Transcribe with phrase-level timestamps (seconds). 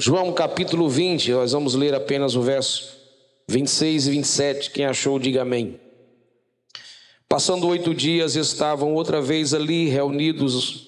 [0.00, 2.96] João capítulo 20, nós vamos ler apenas o verso
[3.48, 4.70] 26 e 27.
[4.70, 5.80] Quem achou, diga amém.
[7.28, 10.86] Passando oito dias, estavam outra vez ali reunidos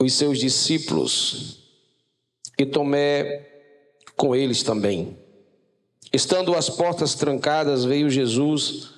[0.00, 1.58] os seus discípulos
[2.58, 3.46] e Tomé
[4.16, 5.18] com eles também.
[6.10, 8.94] Estando as portas trancadas, veio Jesus,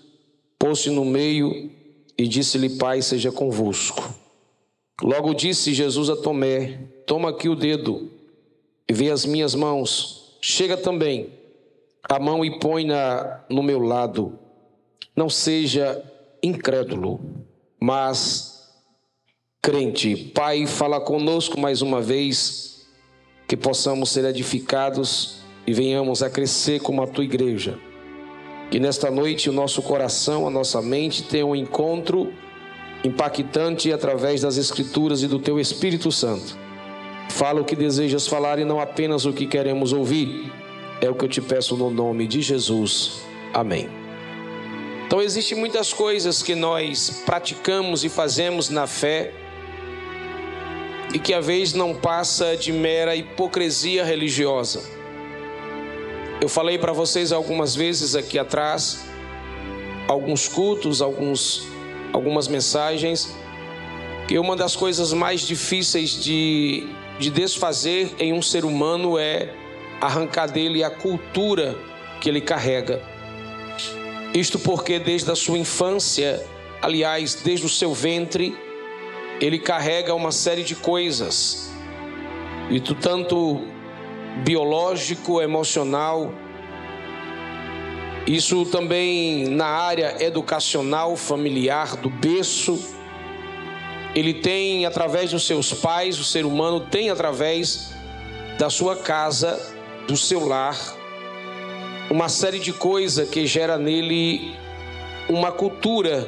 [0.57, 1.73] pôs-se no meio
[2.17, 4.15] e disse-lhe: Pai, seja convosco.
[5.03, 8.15] Logo disse Jesus a Tomé: Toma aqui o dedo
[8.93, 10.37] vê as minhas mãos.
[10.41, 11.33] Chega também
[12.09, 14.39] a mão e põe-na no meu lado.
[15.15, 16.03] Não seja
[16.43, 17.21] incrédulo,
[17.81, 18.71] mas
[19.61, 20.15] crente.
[20.35, 22.87] Pai, fala conosco mais uma vez,
[23.49, 27.79] que possamos ser edificados e venhamos a crescer como a tua igreja.
[28.71, 32.33] Que nesta noite o nosso coração, a nossa mente tenham um encontro
[33.05, 36.66] impactante através das Escrituras e do teu Espírito Santo
[37.37, 40.51] Fala o que desejas falar e não apenas o que queremos ouvir.
[41.03, 43.21] É o que eu te peço no nome de Jesus.
[43.53, 43.91] Amém.
[45.07, 49.35] Então existem muitas coisas que nós praticamos e fazemos na fé
[51.13, 54.83] e que às vezes não passa de mera hipocrisia religiosa.
[56.41, 59.05] Eu falei para vocês algumas vezes aqui atrás,
[60.09, 61.69] alguns cultos, alguns,
[62.15, 63.37] algumas mensagens,
[64.27, 69.53] que uma das coisas mais difíceis de de desfazer em um ser humano é
[70.01, 71.77] arrancar dele a cultura
[72.21, 73.03] que ele carrega.
[74.35, 76.45] Isto porque desde a sua infância,
[76.83, 78.57] aliás, desde o seu ventre,
[79.41, 81.71] ele carrega uma série de coisas,
[82.71, 83.61] e tanto
[84.45, 86.33] biológico, emocional,
[88.27, 92.96] isso também na área educacional, familiar, do berço,
[94.17, 97.91] ele tem através dos seus pais, o ser humano tem através
[98.59, 99.61] da sua casa,
[100.09, 100.75] do seu lar,
[102.09, 104.55] uma série de coisas que gera nele
[105.29, 106.27] uma cultura.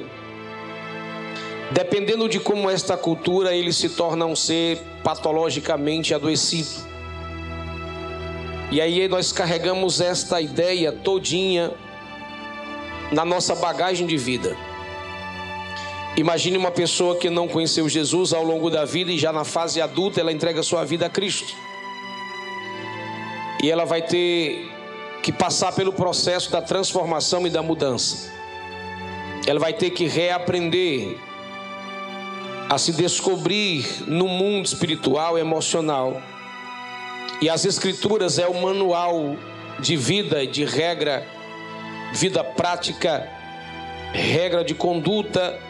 [1.70, 6.86] Dependendo de como esta cultura, ele se torna um ser patologicamente adoecido.
[8.70, 11.72] E aí nós carregamos esta ideia todinha
[13.10, 14.54] na nossa bagagem de vida.
[16.18, 19.80] Imagine uma pessoa que não conheceu Jesus ao longo da vida e já na fase
[19.80, 21.54] adulta ela entrega sua vida a Cristo.
[23.62, 24.68] E ela vai ter
[25.22, 28.32] que passar pelo processo da transformação e da mudança.
[29.46, 31.16] Ela vai ter que reaprender
[32.68, 36.20] a se descobrir no mundo espiritual e emocional.
[37.40, 39.36] E as Escrituras é o manual
[39.78, 41.24] de vida, de regra,
[42.12, 43.24] vida prática,
[44.12, 45.67] regra de conduta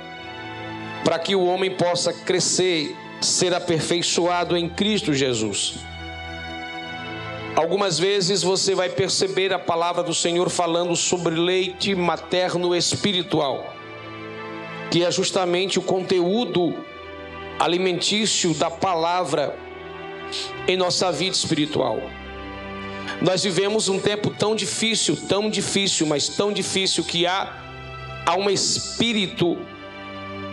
[1.04, 5.74] para que o homem possa crescer, ser aperfeiçoado em Cristo Jesus.
[7.56, 13.74] Algumas vezes você vai perceber a palavra do Senhor falando sobre leite materno espiritual,
[14.90, 16.74] que é justamente o conteúdo
[17.58, 19.58] alimentício da palavra
[20.68, 22.00] em nossa vida espiritual.
[23.20, 27.52] Nós vivemos um tempo tão difícil, tão difícil, mas tão difícil que há,
[28.24, 29.58] há um espírito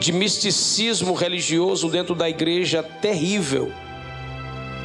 [0.06, 3.74] de misticismo religioso dentro da igreja terrível.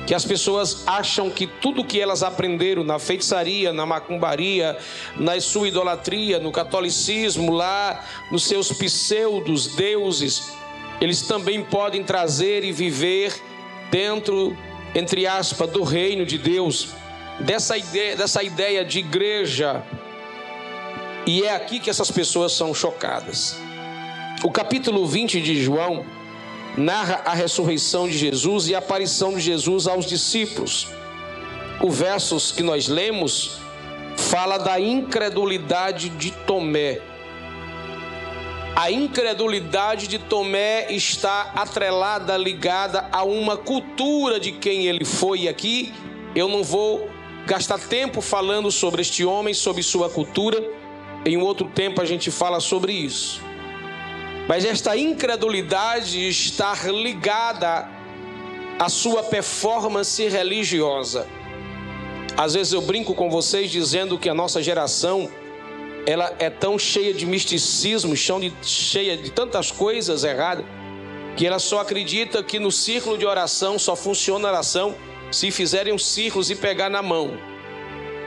[0.06, 4.78] Que as pessoas acham que tudo que elas aprenderam na feitiçaria, na macumbaria,
[5.18, 10.52] na sua idolatria, no catolicismo, lá nos seus pseudos deuses,
[11.02, 13.38] eles também podem trazer e viver
[13.90, 14.56] dentro,
[14.94, 16.94] entre aspas, do reino de Deus,
[17.40, 19.82] dessa ideia, dessa ideia de igreja.
[21.26, 23.69] E é aqui que essas pessoas são chocadas.
[24.42, 26.02] O capítulo 20 de João
[26.74, 30.88] narra a ressurreição de Jesus e a aparição de Jesus aos discípulos.
[31.82, 33.58] O versos que nós lemos
[34.16, 37.02] fala da incredulidade de Tomé.
[38.74, 45.48] A incredulidade de Tomé está atrelada, ligada a uma cultura de quem ele foi.
[45.48, 45.92] Aqui
[46.34, 47.10] eu não vou
[47.44, 50.64] gastar tempo falando sobre este homem, sobre sua cultura.
[51.26, 53.49] Em outro tempo a gente fala sobre isso.
[54.50, 57.88] Mas esta incredulidade está ligada
[58.80, 61.24] à sua performance religiosa.
[62.36, 65.30] Às vezes eu brinco com vocês dizendo que a nossa geração
[66.04, 70.64] ela é tão cheia de misticismo, cheia de tantas coisas erradas,
[71.36, 74.96] que ela só acredita que no círculo de oração só funciona a oração
[75.30, 77.38] se fizerem os círculos e pegar na mão.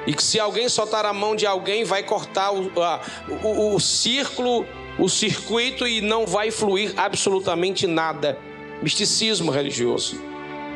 [0.08, 3.02] E que se alguém soltar a mão de alguém, vai cortar o, a,
[3.44, 4.66] o, o círculo
[4.98, 8.38] o circuito e não vai fluir absolutamente nada.
[8.81, 10.22] Misticismo religioso.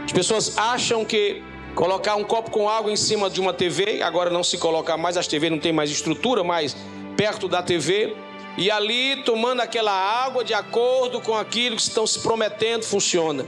[0.05, 1.43] As pessoas acham que
[1.75, 5.17] colocar um copo com água em cima de uma TV, agora não se coloca mais,
[5.17, 6.75] as TV não tem mais estrutura, mas
[7.15, 8.15] perto da TV,
[8.57, 13.45] e ali tomando aquela água de acordo com aquilo que estão se prometendo, funciona.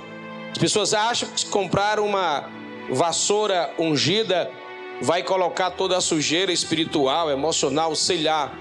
[0.52, 2.48] As pessoas acham que se comprar uma
[2.92, 4.52] vassoura ungida
[5.02, 8.52] vai colocar toda a sujeira espiritual, emocional, sei lá.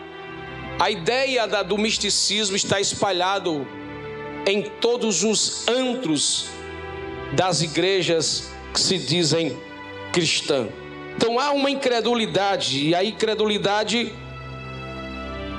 [0.78, 3.66] A ideia da, do misticismo está espalhado
[4.46, 6.46] em todos os antros
[7.32, 9.58] das igrejas que se dizem
[10.12, 10.68] cristã.
[11.16, 14.12] Então há uma incredulidade, e a incredulidade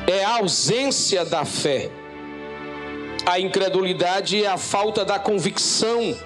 [0.07, 1.89] é a ausência da fé.
[3.25, 6.17] A incredulidade é a falta da convicção.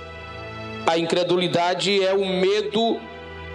[0.86, 3.00] A incredulidade é o medo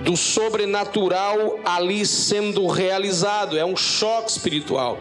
[0.01, 4.99] do sobrenatural ali sendo realizado, é um choque espiritual.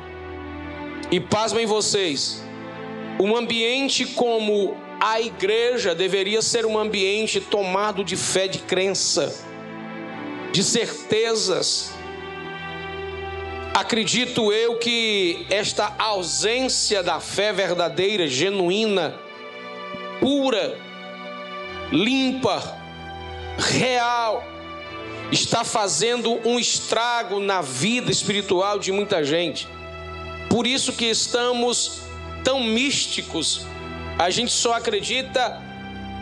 [1.10, 2.44] E pasmem vocês,
[3.18, 9.34] um ambiente como a igreja deveria ser um ambiente tomado de fé, de crença,
[10.52, 11.94] de certezas.
[13.74, 19.18] Acredito eu que esta ausência da fé verdadeira, genuína,
[20.20, 20.78] pura,
[21.90, 22.78] limpa,
[23.58, 24.44] real,
[25.32, 29.77] está fazendo um estrago na vida espiritual de muita gente.
[30.50, 32.02] Por isso que estamos
[32.44, 33.66] tão místicos.
[34.18, 35.62] A gente só acredita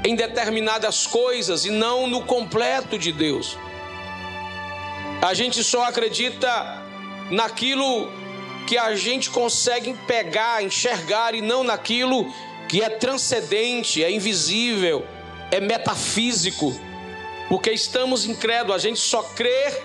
[0.03, 3.57] em determinadas coisas e não no completo de Deus.
[5.21, 6.83] A gente só acredita
[7.31, 8.11] naquilo
[8.67, 12.31] que a gente consegue pegar, enxergar e não naquilo
[12.67, 15.05] que é transcendente, é invisível,
[15.51, 16.75] é metafísico
[17.47, 19.81] porque estamos incrédulos, a gente só crê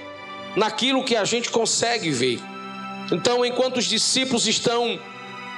[0.56, 2.40] naquilo que a gente consegue ver.
[3.10, 4.98] Então, enquanto os discípulos estão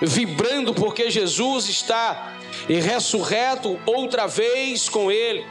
[0.01, 2.35] vibrando porque Jesus está
[2.69, 5.45] ressurreto outra vez com ele,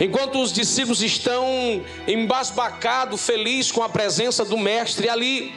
[0.00, 1.46] enquanto os discípulos estão
[2.06, 5.54] embasbacados, felizes com a presença do Mestre ali,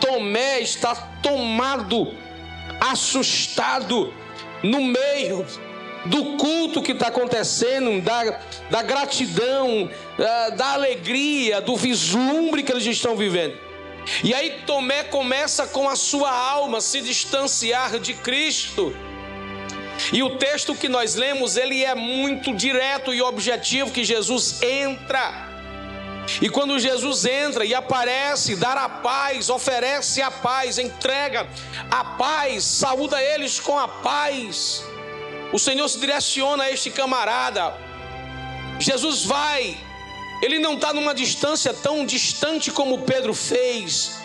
[0.00, 2.12] Tomé está tomado,
[2.80, 4.12] assustado,
[4.62, 5.46] no meio
[6.04, 8.38] do culto que está acontecendo, da,
[8.70, 13.65] da gratidão, da, da alegria, do vislumbre que eles estão vivendo.
[14.22, 18.94] E aí Tomé começa com a sua alma se distanciar de Cristo.
[20.12, 25.46] E o texto que nós lemos, ele é muito direto e objetivo que Jesus entra.
[26.42, 31.46] E quando Jesus entra e aparece, dar a paz, oferece a paz, entrega
[31.90, 34.84] a paz, saúda eles com a paz.
[35.52, 37.74] O Senhor se direciona a este camarada.
[38.78, 39.85] Jesus vai.
[40.42, 44.18] Ele não está numa distância tão distante como Pedro fez.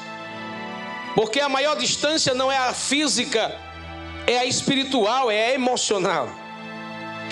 [1.15, 3.57] Porque a maior distância não é a física,
[4.27, 6.29] é a espiritual, é a emocional.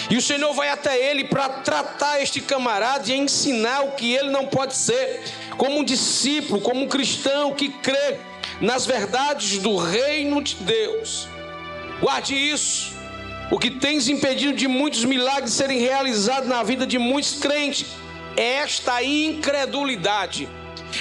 [0.09, 4.29] E o Senhor vai até ele para tratar este camarada e ensinar o que ele
[4.29, 5.23] não pode ser,
[5.57, 8.17] como um discípulo, como um cristão que crê
[8.61, 11.27] nas verdades do reino de Deus.
[11.99, 12.93] Guarde isso.
[13.51, 17.87] O que tens impedido de muitos milagres serem realizados na vida de muitos crentes
[18.39, 20.47] é esta incredulidade,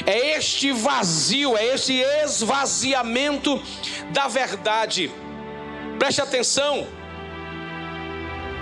[0.05, 1.94] é este vazio, é este
[2.25, 3.62] esvaziamento
[4.11, 5.08] da verdade.
[6.00, 6.85] Preste atenção,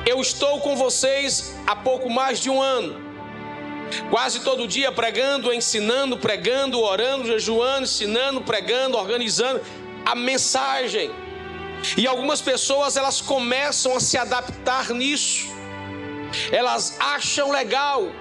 [0.04, 3.00] eu estou com vocês há pouco mais de um ano,
[4.10, 9.62] quase todo dia pregando, ensinando, pregando, orando, jejuando, ensinando, pregando, organizando
[10.04, 11.10] a mensagem.
[11.96, 15.46] E algumas pessoas elas começam a se adaptar nisso.
[16.52, 18.12] Elas acham legal.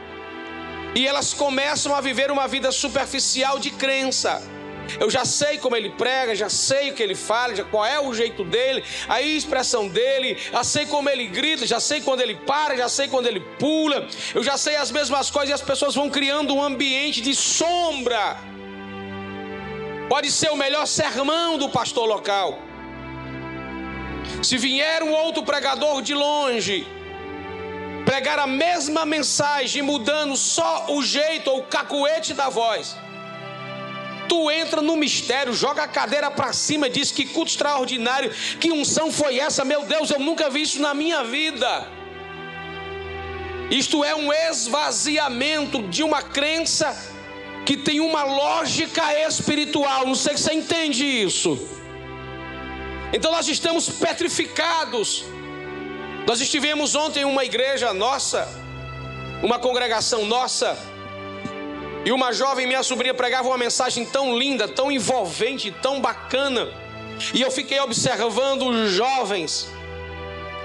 [0.95, 4.41] E elas começam a viver uma vida superficial de crença.
[4.99, 7.99] Eu já sei como ele prega, já sei o que ele fala, já qual é
[7.99, 12.35] o jeito dele, a expressão dele, já sei como ele grita, já sei quando ele
[12.35, 15.95] para, já sei quando ele pula, eu já sei as mesmas coisas e as pessoas
[15.95, 18.37] vão criando um ambiente de sombra.
[20.07, 22.59] Pode ser o melhor sermão do pastor local,
[24.41, 26.87] se vier um outro pregador de longe,
[28.05, 32.95] pregar a mesma mensagem, mudando só o jeito ou o cacuete da voz,
[34.29, 39.11] tu entra no mistério, joga a cadeira para cima diz que culto extraordinário, que unção
[39.11, 41.87] foi essa, meu Deus, eu nunca vi isso na minha vida.
[43.71, 46.95] Isto é um esvaziamento de uma crença
[47.65, 50.05] que tem uma lógica espiritual.
[50.05, 51.67] Não sei se você entende isso.
[53.11, 55.25] Então nós estamos petrificados.
[56.25, 58.47] Nós estivemos ontem em uma igreja nossa,
[59.43, 60.77] uma congregação nossa,
[62.03, 66.69] e uma jovem, minha sobrinha, pregava uma mensagem tão linda, tão envolvente, tão bacana.
[67.33, 69.67] E eu fiquei observando os jovens,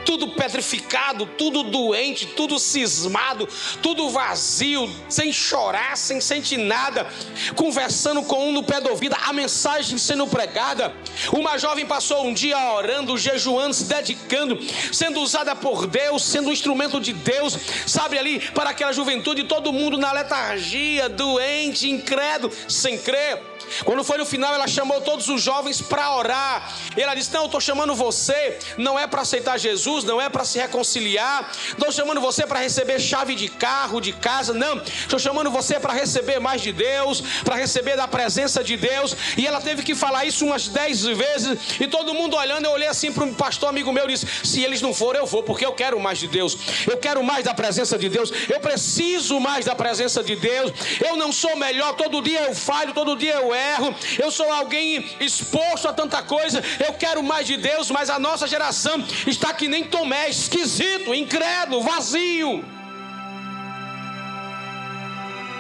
[0.05, 3.49] tudo petrificado, tudo doente, tudo cismado,
[3.83, 7.07] tudo vazio, sem chorar, sem sentir nada,
[7.55, 10.95] conversando com um no pé do ouvido, a mensagem sendo pregada.
[11.33, 14.59] Uma jovem passou um dia orando, jejuando, se dedicando,
[14.93, 19.73] sendo usada por Deus, sendo um instrumento de Deus, sabe ali, para aquela juventude, todo
[19.73, 23.50] mundo na letargia, doente, incrédulo, sem crer.
[23.85, 26.75] Quando foi no final, ela chamou todos os jovens para orar.
[26.97, 30.29] E ela disse: Não, eu estou chamando você, não é para aceitar Jesus, não é
[30.29, 35.19] para se reconciliar, estou chamando você para receber chave de carro, de casa, não, estou
[35.19, 39.17] chamando você para receber mais de Deus, para receber da presença de Deus.
[39.37, 42.89] E ela teve que falar isso umas dez vezes, e todo mundo olhando, eu olhei
[42.89, 45.65] assim para um pastor amigo meu e disse: Se eles não forem, eu vou, porque
[45.65, 49.65] eu quero mais de Deus, eu quero mais da presença de Deus, eu preciso mais
[49.65, 50.73] da presença de Deus,
[51.05, 54.51] eu não sou melhor, todo dia eu falho, todo dia eu erro erro, eu sou
[54.53, 59.53] alguém exposto a tanta coisa, eu quero mais de Deus, mas a nossa geração está
[59.53, 62.65] que nem Tomé, esquisito, incrédulo, vazio.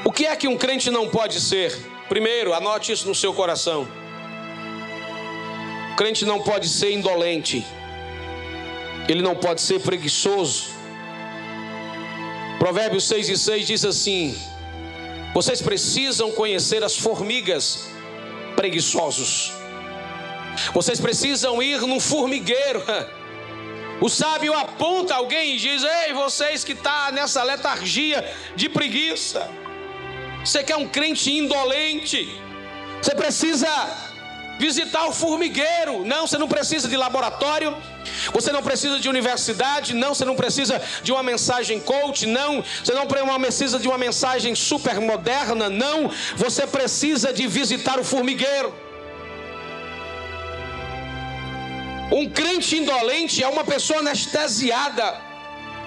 [0.04, 1.76] O que é que um crente não pode ser?
[2.08, 3.86] Primeiro, anote isso no seu coração.
[5.92, 7.64] O crente não pode ser indolente,
[9.08, 10.64] ele não pode ser preguiçoso.
[12.58, 14.36] Provérbios 6 e 6 diz assim:
[15.32, 17.88] Vocês precisam conhecer as formigas
[18.56, 19.52] preguiçosos.
[20.74, 22.82] Vocês precisam ir num formigueiro.
[24.02, 29.46] O sábio aponta alguém e diz: Ei, vocês que estão tá nessa letargia de preguiça,
[30.42, 32.26] você quer um crente indolente,
[33.02, 34.09] você precisa
[34.60, 36.04] visitar o formigueiro.
[36.04, 37.74] Não, você não precisa de laboratório,
[38.30, 42.92] você não precisa de universidade, não, você não precisa de uma mensagem coach, não, você
[42.92, 48.70] não precisa de uma mensagem super moderna, não, você precisa de visitar o formigueiro.
[52.12, 55.06] Um crente indolente é uma pessoa anestesiada.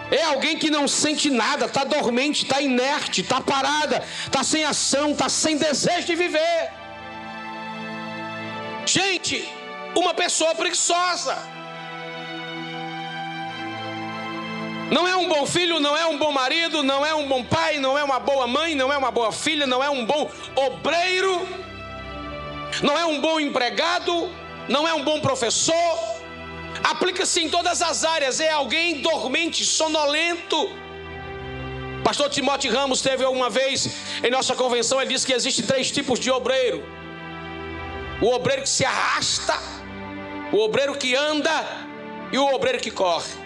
[0.10, 5.12] É alguém que não sente nada, está dormente, está inerte, está parada, está sem ação,
[5.12, 6.83] está sem desejo de viver.
[8.86, 9.48] Gente,
[9.96, 11.38] uma pessoa preguiçosa.
[14.92, 17.80] Não é um bom filho, não é um bom marido, não é um bom pai,
[17.80, 21.48] não é uma boa mãe, não é uma boa filha, não é um bom obreiro,
[22.84, 24.30] não é um bom empregado,
[24.68, 25.98] não é um bom professor.
[26.84, 30.70] Aplica-se em todas as áreas, é alguém dormente, sonolento.
[32.04, 33.90] Pastor Timóteo Ramos teve uma vez
[34.22, 36.84] em nossa convenção, ele disse que existem três tipos de obreiro
[38.24, 39.60] o obreiro que se arrasta,
[40.54, 41.66] o obreiro que anda
[42.32, 43.44] e o obreiro que corre.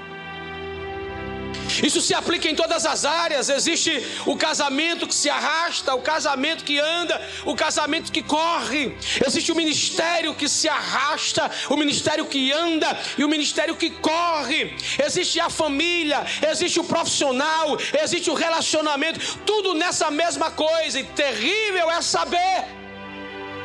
[1.83, 3.49] Isso se aplica em todas as áreas.
[3.49, 3.91] Existe
[4.25, 8.95] o casamento que se arrasta, o casamento que anda, o casamento que corre.
[9.25, 14.75] Existe o ministério que se arrasta, o ministério que anda e o ministério que corre.
[15.03, 19.19] Existe a família, existe o profissional, existe o relacionamento.
[19.39, 20.99] Tudo nessa mesma coisa.
[20.99, 22.86] E terrível é saber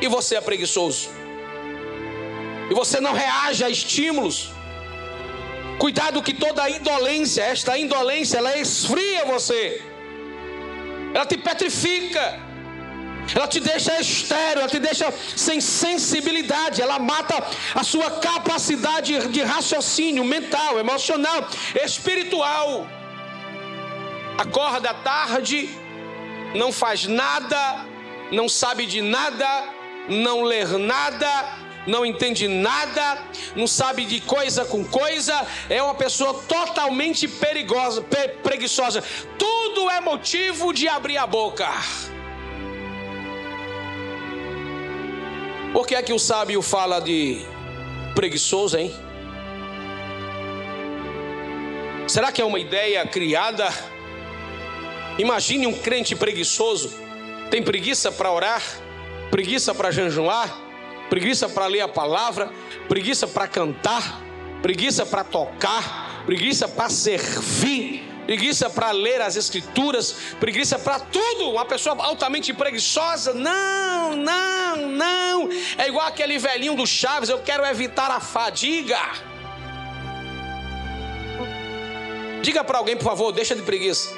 [0.03, 1.09] e você é preguiçoso.
[2.69, 4.49] E você não reage a estímulos.
[5.79, 9.81] Cuidado que toda indolência, esta indolência, ela esfria você.
[11.13, 12.25] Ela te petrifica.
[13.33, 17.41] Ela te deixa estéreo, ela te deixa sem sensibilidade, ela mata
[17.73, 21.47] a sua capacidade de raciocínio mental, emocional,
[21.85, 22.85] espiritual.
[24.37, 25.69] Acorda tarde,
[26.53, 27.85] não faz nada,
[28.29, 29.47] não sabe de nada,
[30.09, 31.27] não ler nada,
[31.87, 33.21] não entende nada,
[33.55, 38.03] não sabe de coisa com coisa, é uma pessoa totalmente perigosa,
[38.41, 39.03] preguiçosa.
[39.37, 41.67] Tudo é motivo de abrir a boca.
[45.71, 47.43] Por que é que o sábio fala de
[48.13, 48.93] preguiçoso, hein?
[52.07, 53.67] Será que é uma ideia criada?
[55.17, 56.93] Imagine um crente preguiçoso,
[57.49, 58.61] tem preguiça para orar?
[59.33, 60.55] Preguiça para jejuar,
[61.09, 62.51] preguiça para ler a palavra,
[62.87, 64.21] preguiça para cantar,
[64.61, 71.49] preguiça para tocar, preguiça para servir, preguiça para ler as escrituras, preguiça para tudo.
[71.49, 75.49] Uma pessoa altamente preguiçosa, não, não, não.
[75.79, 78.99] É igual aquele velhinho do Chaves, eu quero evitar a fadiga.
[82.43, 84.13] Diga para alguém, por favor, deixa de preguiça.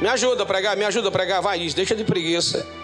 [0.00, 2.77] Me ajuda a pregar, me ajuda a pregar, vai isso, deixa de preguiça.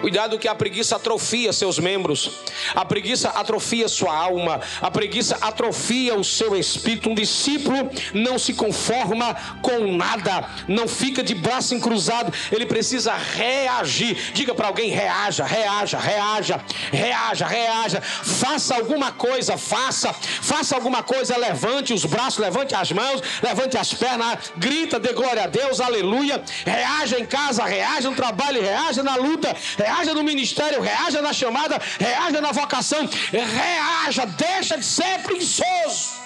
[0.00, 2.30] Cuidado que a preguiça atrofia seus membros,
[2.72, 7.10] a preguiça atrofia sua alma, a preguiça atrofia o seu espírito.
[7.10, 14.16] Um discípulo não se conforma com nada, não fica de braço encruzado, ele precisa reagir.
[14.32, 16.60] Diga para alguém: reaja, reaja, reaja,
[16.92, 18.00] reaja, reaja.
[18.00, 23.92] Faça alguma coisa, faça, faça alguma coisa, levante os braços, levante as mãos, levante as
[23.92, 26.40] pernas, grita, dê glória a Deus, aleluia.
[26.64, 31.80] Reaja em casa, reaja no trabalho, reaja na luta, reaja no ministério, reaja na chamada,
[31.98, 36.18] reaja na vocação, reaja, deixa de ser preguiçoso.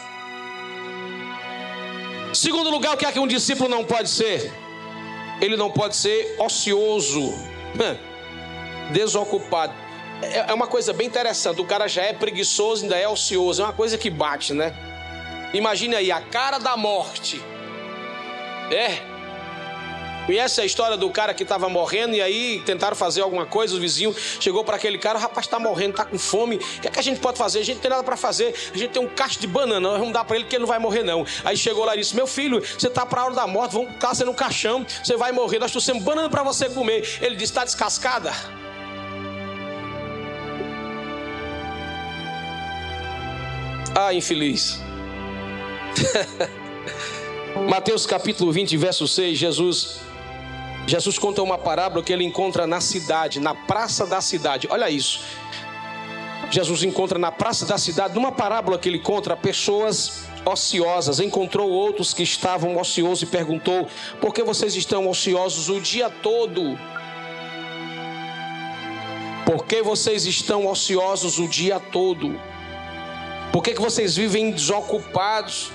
[2.35, 4.53] Segundo lugar, o que é que um discípulo não pode ser?
[5.41, 7.35] Ele não pode ser ocioso,
[8.93, 9.75] desocupado.
[10.23, 11.61] É, é uma coisa bem interessante.
[11.61, 13.63] O cara já é preguiçoso, ainda é ocioso.
[13.63, 14.73] É uma coisa que bate, né?
[15.53, 17.43] Imagine aí a cara da morte.
[18.71, 19.12] É,
[20.27, 23.81] Conhece a história do cara que estava morrendo e aí tentaram fazer alguma coisa, o
[23.81, 26.91] vizinho chegou para aquele cara, o rapaz está morrendo, está com fome, o que, é
[26.91, 27.59] que a gente pode fazer?
[27.59, 29.99] A gente não tem nada para fazer, a gente tem um cacho de banana, nós
[29.99, 31.27] vamos dar para ele que ele não vai morrer não.
[31.45, 33.93] Aí chegou lá e disse, meu filho, você está para a hora da morte, vamos
[33.93, 37.19] ficar sendo no caixão, você vai morrer, nós trouxemos banana para você comer.
[37.21, 38.33] Ele disse, está descascada?
[43.95, 44.81] Ah, infeliz.
[47.69, 50.12] Mateus capítulo 20, verso 6, Jesus
[50.87, 54.67] Jesus conta uma parábola que ele encontra na cidade, na praça da cidade.
[54.71, 55.21] Olha isso.
[56.51, 62.13] Jesus encontra na praça da cidade, numa parábola que ele encontra pessoas ociosas, encontrou outros
[62.13, 63.89] que estavam ociosos e perguntou:
[64.21, 66.79] Por que vocês estão ociosos o dia todo?
[69.47, 72.39] Por que vocês estão ociosos o dia todo?
[73.53, 75.71] Por que, que vocês vivem desocupados?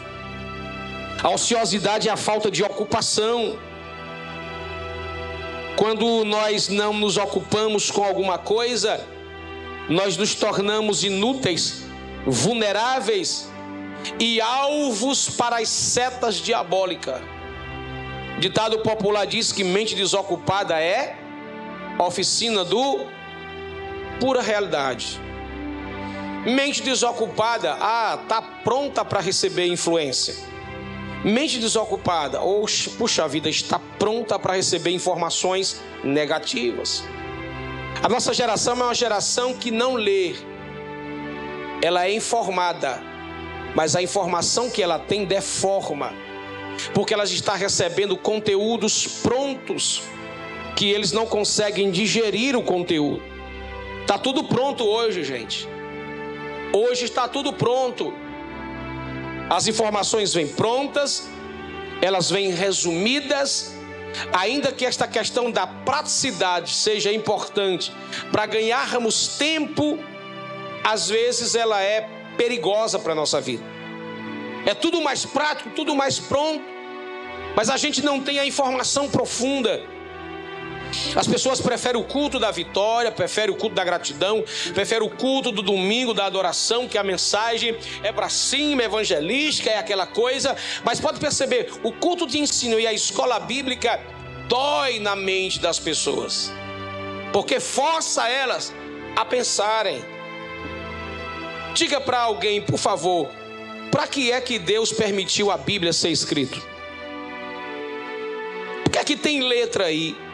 [1.21, 3.57] A ociosidade é a falta de ocupação.
[5.77, 8.99] Quando nós não nos ocupamos com alguma coisa,
[9.87, 11.83] nós nos tornamos inúteis,
[12.25, 13.47] vulneráveis
[14.19, 17.21] e alvos para as setas diabólicas.
[18.39, 21.15] Ditado popular diz que mente desocupada é
[21.99, 23.05] oficina do
[24.19, 25.21] pura realidade.
[26.43, 30.56] Mente desocupada, ah, tá pronta para receber influência.
[31.23, 32.65] Mente desocupada, ou
[32.97, 37.03] puxa vida, está pronta para receber informações negativas.
[38.01, 40.35] A nossa geração é uma geração que não lê,
[41.81, 43.01] ela é informada,
[43.75, 46.13] mas a informação que ela tem deforma,
[46.93, 50.03] porque ela está recebendo conteúdos prontos
[50.75, 53.23] que eles não conseguem digerir o conteúdo.
[54.05, 55.67] Tá tudo pronto hoje, gente.
[56.71, 58.13] Hoje está tudo pronto.
[59.49, 61.29] As informações vêm prontas,
[62.01, 63.73] elas vêm resumidas,
[64.33, 67.91] ainda que esta questão da praticidade seja importante
[68.31, 69.97] para ganharmos tempo,
[70.83, 72.01] às vezes ela é
[72.37, 73.63] perigosa para a nossa vida.
[74.65, 76.63] É tudo mais prático, tudo mais pronto,
[77.55, 79.81] mas a gente não tem a informação profunda.
[81.15, 85.51] As pessoas preferem o culto da vitória, preferem o culto da gratidão, preferem o culto
[85.51, 90.55] do domingo da adoração, que a mensagem é para cima, evangelística, é aquela coisa.
[90.83, 93.99] Mas pode perceber, o culto de ensino e a escola bíblica
[94.47, 96.51] dói na mente das pessoas,
[97.33, 98.73] porque força elas
[99.15, 100.03] a pensarem.
[101.73, 103.29] Diga para alguém, por favor,
[103.91, 106.57] para que é que Deus permitiu a Bíblia ser escrita?
[108.83, 110.26] Por que é que tem letra aí?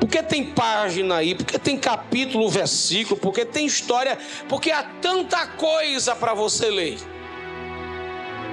[0.00, 4.16] Porque tem página aí, porque tem capítulo, versículo, porque tem história,
[4.48, 6.98] porque há tanta coisa para você ler.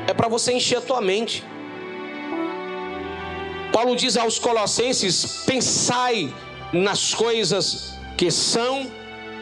[0.08, 1.44] É para você encher a tua mente.
[3.72, 6.34] Paulo diz aos Colossenses: pensai
[6.72, 8.92] nas coisas que são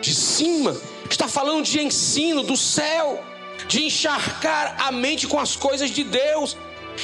[0.01, 0.75] de cima.
[1.09, 3.23] Está falando de ensino do céu,
[3.67, 6.57] de encharcar a mente com as coisas de Deus.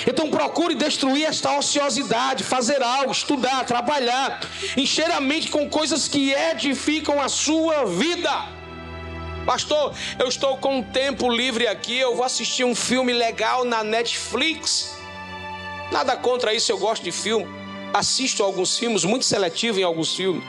[0.07, 4.39] Então procure destruir esta ociosidade, fazer algo, estudar, trabalhar,
[4.77, 8.31] encher a mente com coisas que edificam a sua vida.
[9.45, 13.83] Pastor, eu estou com um tempo livre aqui, eu vou assistir um filme legal na
[13.83, 14.95] Netflix.
[15.91, 17.47] Nada contra isso, eu gosto de filme.
[17.91, 20.43] Assisto alguns filmes, muito seletivo em alguns filmes.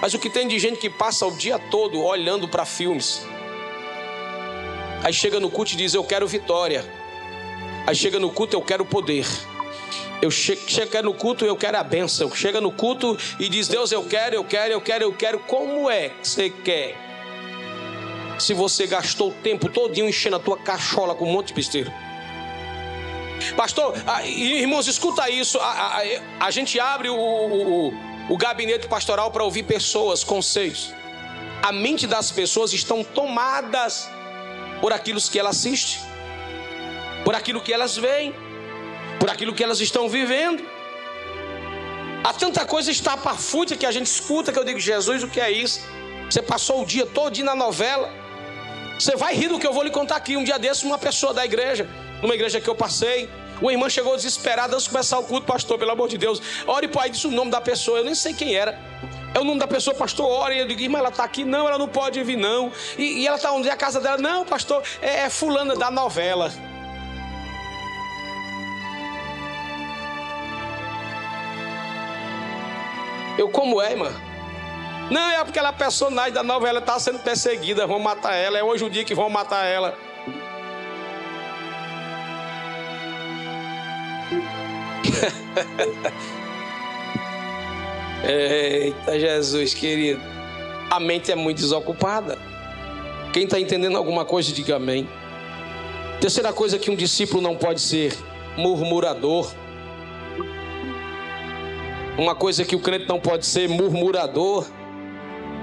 [0.00, 3.26] Mas o que tem de gente que passa o dia todo olhando para filmes.
[5.02, 6.84] Aí chega no culto e diz: Eu quero vitória.
[7.86, 9.26] Aí chega no culto, eu quero poder.
[10.20, 10.56] Eu che
[11.02, 12.34] no culto, eu quero a bênção.
[12.34, 15.38] Chega no culto e diz: Deus, eu quero, eu quero, eu quero, eu quero.
[15.40, 16.96] Como é que você quer?
[18.38, 21.92] Se você gastou o tempo todinho enchendo a tua cachola com um monte de besteira.
[23.56, 23.94] Pastor,
[24.24, 25.58] irmãos, escuta isso.
[25.58, 27.92] A, a, a gente abre o, o,
[28.30, 30.92] o gabinete pastoral para ouvir pessoas, conceitos.
[31.62, 34.08] A mente das pessoas estão tomadas
[34.80, 36.00] por aquilo que elas assistem,
[37.26, 38.32] por aquilo que elas veem,
[39.18, 40.62] por aquilo que elas estão vivendo.
[42.22, 45.50] Há tanta coisa estapafúrdia que a gente escuta que eu digo, Jesus, o que é
[45.50, 45.80] isso?
[46.30, 48.08] Você passou o dia todo na novela.
[48.96, 50.36] Você vai rir do que eu vou lhe contar aqui.
[50.36, 51.88] Um dia desses, uma pessoa da igreja,
[52.22, 53.28] numa igreja que eu passei,
[53.60, 56.40] uma irmã chegou desesperada antes de começar o culto, pastor, pelo amor de Deus.
[56.64, 58.78] Ore, pai, disse o nome da pessoa, eu nem sei quem era.
[59.34, 60.60] É o nome da pessoa, pastor, ore.
[60.60, 61.44] Eu digo, mas ela está aqui?
[61.44, 62.70] Não, ela não pode vir, não.
[62.96, 63.68] E, e ela está onde?
[63.68, 64.16] É a casa dela?
[64.16, 66.52] Não, pastor, é, é fulana da novela.
[73.38, 74.10] Eu, como é, irmã?
[75.10, 78.58] Não, é porque aquela personagem da novela está sendo perseguida, vão matar ela.
[78.58, 79.96] É hoje o dia que vão matar ela.
[88.24, 90.20] Eita Jesus, querido.
[90.90, 92.38] A mente é muito desocupada.
[93.32, 95.08] Quem está entendendo alguma coisa, diga amém.
[96.20, 98.16] Terceira coisa que um discípulo não pode ser
[98.56, 99.52] murmurador.
[102.18, 104.66] Uma coisa que o crente não pode ser murmurador.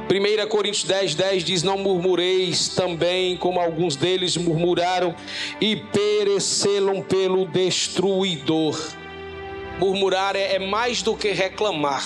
[0.08, 5.16] 1 Coríntios 10, 10 diz: Não murmureis também, como alguns deles murmuraram
[5.60, 8.80] e pereceram pelo destruidor.
[9.80, 12.04] Murmurar é, é mais do que reclamar.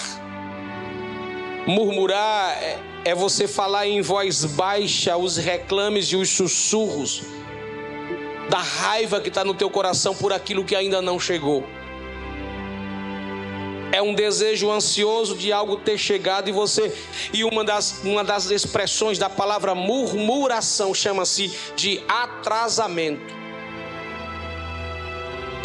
[1.68, 7.22] Murmurar é, é você falar em voz baixa os reclames e os sussurros
[8.50, 11.66] da raiva que está no teu coração por aquilo que ainda não chegou.
[13.92, 16.94] É um desejo ansioso de algo ter chegado e você.
[17.34, 23.34] E uma das, uma das expressões da palavra murmuração chama-se de atrasamento.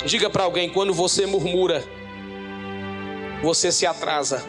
[0.05, 1.85] Diga para alguém: quando você murmura,
[3.43, 4.45] você se atrasa.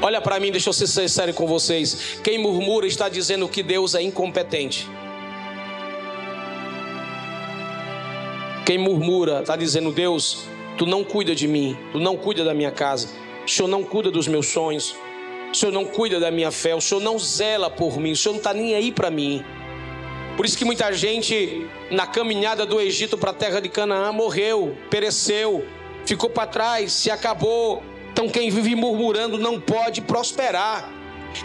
[0.00, 2.18] Olha para mim, deixa eu ser sério com vocês.
[2.22, 4.88] Quem murmura está dizendo que Deus é incompetente.
[8.66, 10.38] Quem murmura está dizendo: Deus,
[10.76, 13.08] tu não cuida de mim, tu não cuida da minha casa,
[13.44, 14.96] o Senhor não cuida dos meus sonhos,
[15.52, 18.32] o Senhor não cuida da minha fé, o Senhor não zela por mim, o Senhor
[18.32, 19.44] não está nem aí para mim.
[20.36, 24.76] Por isso que muita gente na caminhada do Egito para a terra de Canaã morreu,
[24.90, 25.64] pereceu,
[26.04, 27.84] ficou para trás, se acabou.
[28.12, 30.92] Então quem vive murmurando não pode prosperar.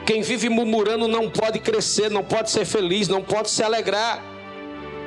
[0.07, 4.31] Quem vive murmurando não pode crescer, não pode ser feliz, não pode se alegrar.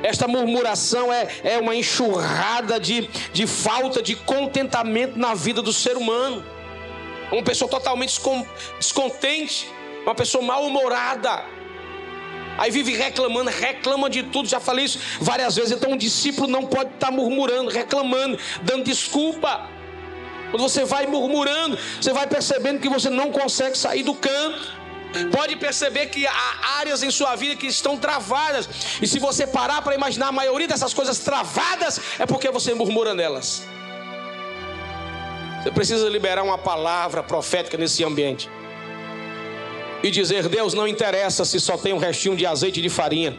[0.03, 5.97] Esta murmuração é, é uma enxurrada de, de falta de contentamento na vida do ser
[5.97, 6.43] humano.
[7.31, 8.19] Uma pessoa totalmente
[8.77, 9.67] descontente,
[10.03, 11.43] uma pessoa mal-humorada,
[12.57, 14.47] Aí vive reclamando, reclama de tudo.
[14.47, 15.71] Já falei isso várias vezes.
[15.71, 19.69] Então um discípulo não pode estar murmurando, reclamando, dando desculpa.
[20.51, 24.84] Quando você vai murmurando, você vai percebendo que você não consegue sair do canto.
[25.31, 28.67] Pode perceber que há áreas em sua vida que estão travadas.
[29.01, 33.13] E se você parar para imaginar a maioria dessas coisas travadas, é porque você murmura
[33.13, 33.63] nelas.
[35.61, 38.49] Você precisa liberar uma palavra profética nesse ambiente
[40.03, 43.35] e dizer: Deus, não interessa se só tem um restinho de azeite e de farinha.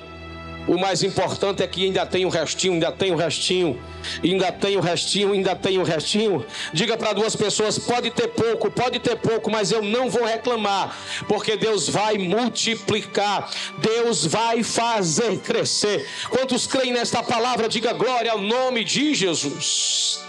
[0.68, 3.80] O mais importante é que ainda tem um restinho, ainda tem um restinho,
[4.22, 6.44] ainda tem um restinho, ainda tem um restinho.
[6.72, 10.96] Diga para duas pessoas: pode ter pouco, pode ter pouco, mas eu não vou reclamar,
[11.28, 13.48] porque Deus vai multiplicar,
[13.78, 16.08] Deus vai fazer crescer.
[16.30, 17.68] Quantos creem nesta palavra?
[17.68, 20.20] Diga glória ao nome de Jesus.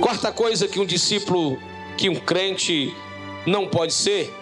[0.00, 1.58] Quarta coisa que um discípulo,
[1.98, 2.94] que um crente
[3.46, 4.32] não pode ser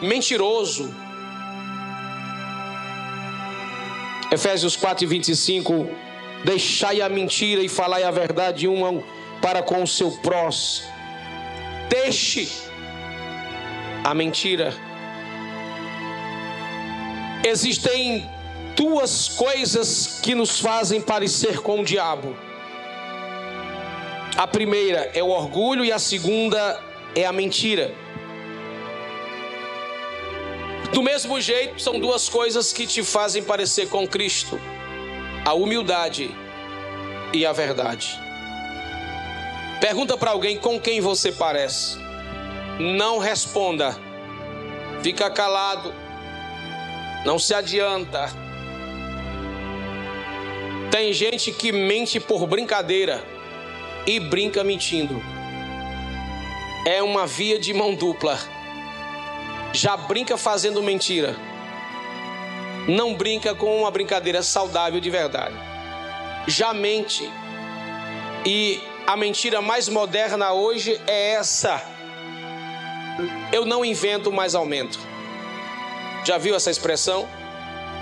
[0.00, 1.07] mentiroso.
[4.30, 5.88] Efésios 4, 25.
[6.44, 9.02] Deixai a mentira e falai a verdade uma
[9.40, 10.86] para com o seu próximo.
[11.88, 12.48] Deixe
[14.04, 14.74] a mentira.
[17.44, 18.28] Existem
[18.76, 22.36] duas coisas que nos fazem parecer com o diabo.
[24.36, 26.80] A primeira é o orgulho e a segunda
[27.14, 27.92] é a mentira.
[30.92, 34.58] Do mesmo jeito, são duas coisas que te fazem parecer com Cristo:
[35.44, 36.34] a humildade
[37.32, 38.18] e a verdade.
[39.80, 41.98] Pergunta para alguém com quem você parece.
[42.80, 43.96] Não responda.
[45.02, 45.94] Fica calado.
[47.24, 48.28] Não se adianta.
[50.90, 53.22] Tem gente que mente por brincadeira
[54.06, 55.22] e brinca mentindo.
[56.86, 58.38] É uma via de mão dupla
[59.72, 61.36] já brinca fazendo mentira.
[62.88, 65.54] Não brinca com uma brincadeira saudável de verdade.
[66.46, 67.30] Já mente
[68.46, 71.82] E a mentira mais moderna hoje é essa.
[73.52, 74.98] Eu não invento, mais aumento.
[76.24, 77.28] Já viu essa expressão?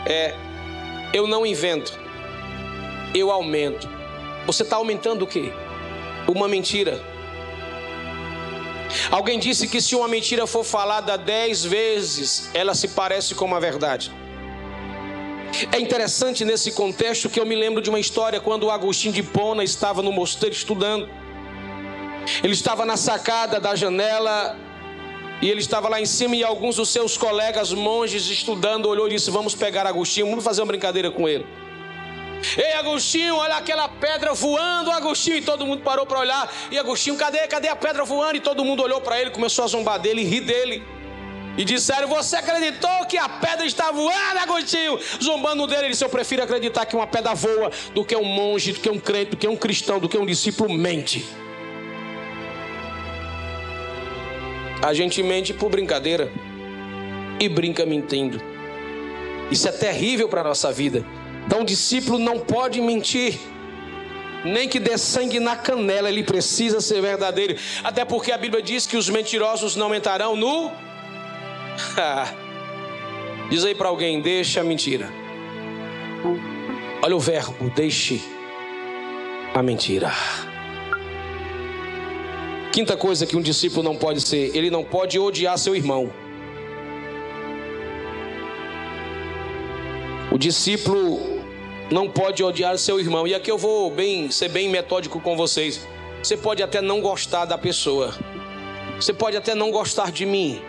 [0.05, 0.35] É,
[1.12, 1.98] eu não invento,
[3.14, 3.88] eu aumento.
[4.46, 5.52] Você está aumentando o quê?
[6.29, 7.00] Uma mentira.
[9.11, 13.61] Alguém disse que se uma mentira for falada dez vezes, ela se parece com uma
[13.61, 14.12] verdade.
[15.72, 19.22] É interessante nesse contexto que eu me lembro de uma história quando o Agostinho de
[19.22, 21.09] Pona estava no mosteiro estudando.
[22.42, 24.56] Ele estava na sacada da janela
[25.40, 29.11] e ele estava lá em cima e alguns dos seus colegas monges estudando olhou e
[29.11, 31.46] disse: Vamos pegar Agostinho, vamos fazer uma brincadeira com ele.
[32.57, 35.37] Ei, Agostinho, olha aquela pedra voando, Agostinho.
[35.37, 36.53] E todo mundo parou para olhar.
[36.70, 37.46] E Agostinho, cadê?
[37.46, 38.37] Cadê a pedra voando?
[38.37, 40.83] E todo mundo olhou para ele, começou a zombar dele e rir dele.
[41.57, 44.99] E disseram: Você acreditou que a pedra está voando, Agostinho?
[45.22, 48.72] Zombando dele, ele disse: Eu prefiro acreditar que uma pedra voa do que um monge,
[48.72, 51.27] do que um crente, do que um cristão, do que um discípulo mente.
[54.83, 56.31] A gente mente por brincadeira
[57.40, 58.40] e brinca mentindo.
[59.51, 61.05] Isso é terrível para a nossa vida.
[61.46, 63.38] Então, o discípulo não pode mentir,
[64.44, 67.56] nem que dê sangue na canela, ele precisa ser verdadeiro.
[67.82, 70.70] Até porque a Bíblia diz que os mentirosos não entrarão no.
[73.50, 75.09] Diz aí para alguém: deixa a mentira.
[77.02, 78.22] Olha o verbo, deixe
[79.54, 80.12] a mentira.
[82.72, 86.12] Quinta coisa que um discípulo não pode ser, ele não pode odiar seu irmão.
[90.30, 91.36] O discípulo
[91.90, 93.27] não pode odiar seu irmão.
[93.27, 95.87] E aqui eu vou bem ser bem metódico com vocês.
[96.22, 98.14] Você pode até não gostar da pessoa.
[99.01, 100.61] Você pode até não gostar de mim.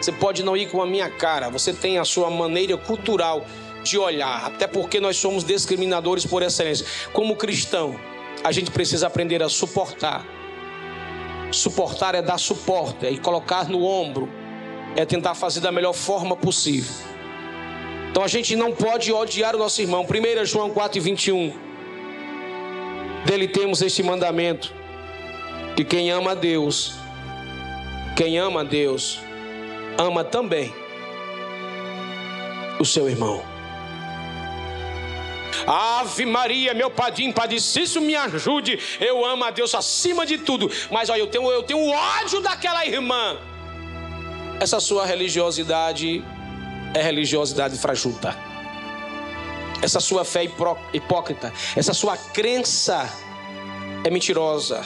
[0.00, 1.48] Você pode não ir com a minha cara.
[1.48, 3.44] Você tem a sua maneira cultural
[3.82, 4.46] de olhar.
[4.46, 6.86] Até porque nós somos discriminadores por excelência.
[7.12, 7.98] Como cristão,
[8.44, 10.24] a gente precisa aprender a suportar
[11.52, 14.28] Suportar é dar suporte, é colocar no ombro,
[14.94, 17.09] é tentar fazer da melhor forma possível.
[18.10, 20.04] Então a gente não pode odiar o nosso irmão.
[20.04, 21.52] 1 João 4, 21.
[23.24, 24.74] Dele temos este mandamento:
[25.76, 26.94] que quem ama a Deus,
[28.16, 29.20] quem ama a Deus,
[29.96, 30.74] ama também
[32.80, 33.44] o seu irmão.
[35.66, 38.78] Ave Maria, meu padrinho, padecício, me ajude.
[38.98, 40.70] Eu amo a Deus acima de tudo.
[40.90, 43.36] Mas olha, eu tenho, eu tenho ódio daquela irmã.
[44.58, 46.24] Essa sua religiosidade
[46.94, 48.36] é religiosidade frajuta.
[49.82, 50.44] Essa sua fé
[50.92, 53.08] hipócrita, essa sua crença
[54.04, 54.82] é mentirosa.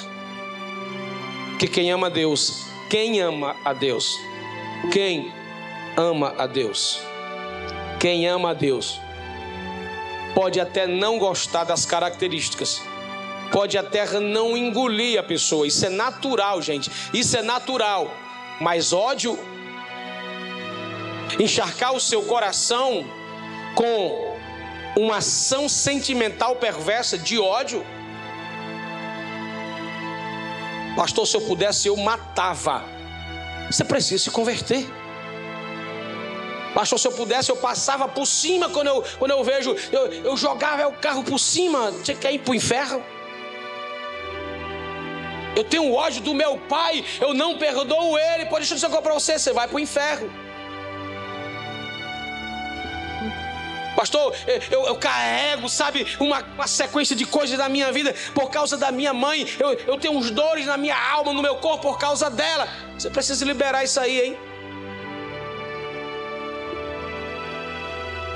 [1.58, 4.18] Que quem ama a Deus, quem ama a Deus,
[4.92, 5.32] quem
[5.96, 7.00] ama a Deus,
[7.98, 9.00] quem ama a Deus,
[10.34, 12.82] pode até não gostar das características,
[13.50, 15.66] pode até não engolir a pessoa.
[15.66, 16.90] Isso é natural, gente.
[17.12, 18.10] Isso é natural.
[18.60, 19.38] Mas ódio,
[21.38, 23.04] encharcar o seu coração
[23.74, 24.34] com
[24.96, 27.84] uma ação sentimental perversa de ódio.
[30.96, 32.84] Pastor, se eu pudesse, eu matava.
[33.70, 34.86] Você precisa se converter.
[36.72, 40.36] Pastor, se eu pudesse, eu passava por cima quando eu, quando eu vejo, eu, eu
[40.36, 41.90] jogava o carro por cima.
[41.90, 43.02] Você quer ir para o inferno?
[45.56, 48.46] Eu tenho ódio do meu pai, eu não perdoo ele.
[48.46, 50.43] Pode deixar eu para você, você vai para o inferno.
[53.94, 54.34] Pastor,
[54.70, 58.90] eu, eu, carrego, sabe, uma, uma, sequência de coisas da minha vida por causa da
[58.90, 59.46] minha mãe.
[59.58, 62.68] Eu, eu tenho uns dores na minha alma, no meu corpo por causa dela.
[62.98, 64.38] Você precisa liberar isso aí, hein?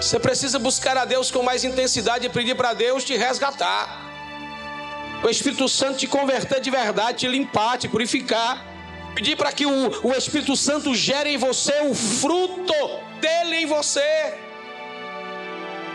[0.01, 4.07] Você precisa buscar a Deus com mais intensidade e pedir para Deus te resgatar.
[5.25, 8.65] O Espírito Santo te converter de verdade, te limpar, te purificar.
[9.17, 12.73] Pedir para que o, o Espírito Santo gere em você o fruto
[13.21, 14.48] dele em você.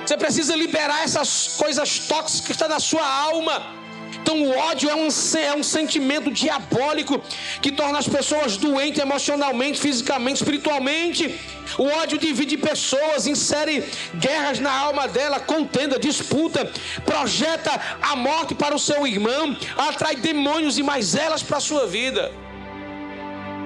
[0.05, 3.83] Você precisa liberar essas coisas tóxicas que estão na sua alma.
[4.21, 7.21] Então, o ódio é um, é um sentimento diabólico
[7.61, 11.39] que torna as pessoas doentes emocionalmente, fisicamente, espiritualmente.
[11.77, 13.83] O ódio divide pessoas, insere
[14.15, 16.71] guerras na alma dela, contenda, disputa,
[17.05, 21.85] projeta a morte para o seu irmão, atrai demônios e mais elas para a sua
[21.85, 22.31] vida.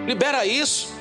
[0.07, 0.96] Libera isso.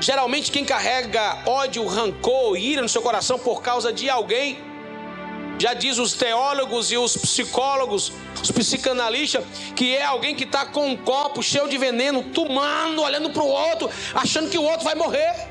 [0.00, 4.70] Geralmente, quem carrega ódio, rancor, ira no seu coração por causa de alguém
[5.60, 8.10] já diz os teólogos e os psicólogos,
[8.42, 9.44] os psicanalistas,
[9.76, 13.46] que é alguém que está com um copo cheio de veneno, tomando, olhando para o
[13.46, 15.50] outro, achando que o outro vai morrer.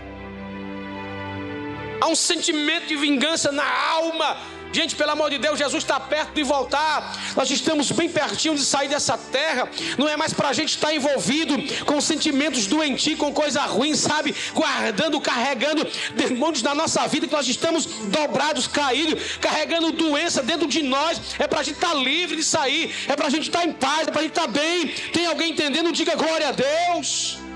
[2.01, 4.35] Há um sentimento de vingança na alma
[4.71, 7.17] Gente, pelo amor de Deus, Jesus está perto de voltar.
[7.35, 9.67] Nós estamos bem pertinho de sair dessa terra.
[9.97, 11.55] Não é mais para a gente estar envolvido
[11.85, 14.35] com sentimentos doentios, com coisa ruim, sabe?
[14.53, 20.83] Guardando, carregando demônios na nossa vida, que nós estamos dobrados, caídos, carregando doença dentro de
[20.83, 21.19] nós.
[21.39, 22.93] É para a gente estar livre de sair.
[23.07, 24.07] É para a gente estar em paz.
[24.07, 24.87] É para a gente estar bem.
[25.11, 25.91] Tem alguém entendendo?
[25.91, 27.48] Diga glória a Deus.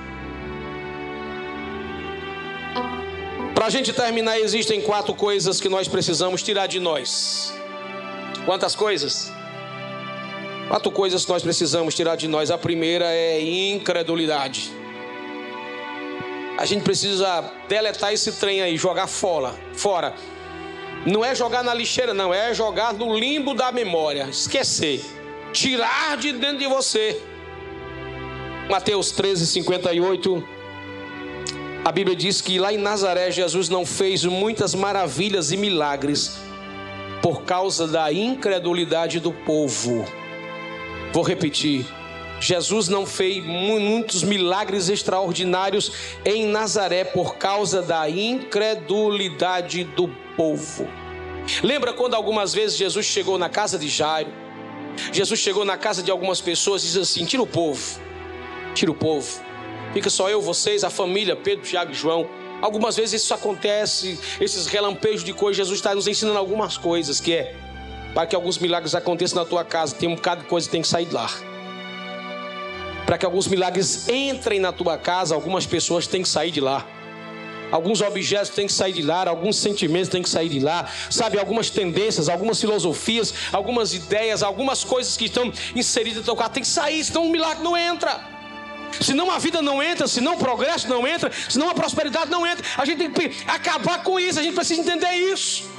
[3.63, 7.54] Para a gente terminar, existem quatro coisas que nós precisamos tirar de nós.
[8.45, 9.32] Quantas coisas?
[10.67, 12.52] Quatro coisas que nós precisamos tirar de nós.
[12.52, 14.69] A primeira é incredulidade.
[16.58, 20.13] A gente precisa deletar esse trem aí, jogar fora, fora.
[21.06, 25.02] Não é jogar na lixeira, não, é jogar no limbo da memória, esquecer,
[25.54, 27.17] tirar de dentro de você.
[28.69, 30.53] Mateus 13, 58
[31.86, 36.38] a Bíblia diz que lá em Nazaré Jesus não fez muitas maravilhas e milagres
[37.22, 40.06] por causa da incredulidade do povo.
[41.12, 41.86] Vou repetir.
[42.39, 45.91] Jesus não fez muitos milagres extraordinários
[46.26, 50.88] em Nazaré por causa da incredulidade do povo.
[51.62, 54.32] Lembra quando algumas vezes Jesus chegou na casa de Jairo?
[55.12, 58.00] Jesus chegou na casa de algumas pessoas e disse assim: tira o povo,
[58.74, 59.53] tira o povo.
[59.93, 62.27] Fica só eu, vocês, a família, Pedro, Tiago e João.
[62.62, 65.58] Algumas vezes isso acontece, esses relampejos de coisas.
[65.58, 67.56] Jesus está nos ensinando algumas coisas, que é
[68.13, 70.82] para que alguns milagres aconteçam na tua casa, tem um bocado de coisa que tem
[70.82, 71.29] que sair de lá.
[73.06, 76.86] Para que alguns milagres entrem na tua casa, algumas pessoas têm que sair de lá.
[77.71, 81.39] Alguns objetos têm que sair de lá, alguns sentimentos têm que sair de lá, sabe?
[81.39, 86.62] Algumas tendências, algumas filosofias, algumas ideias, algumas coisas que estão inseridas no teu carro têm
[86.62, 88.33] que sair, senão o milagre não entra.
[89.01, 92.65] Senão a vida não entra, senão o progresso não entra, senão a prosperidade não entra.
[92.77, 95.71] A gente tem que acabar com isso, a gente precisa entender isso.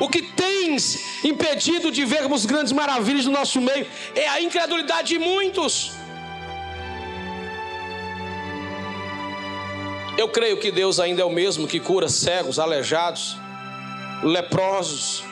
[0.00, 0.76] O que tem
[1.24, 5.92] impedido de vermos grandes maravilhas no nosso meio é a incredulidade de muitos.
[10.16, 13.36] Eu creio que Deus ainda é o mesmo que cura cegos, aleijados,
[14.22, 15.22] leprosos,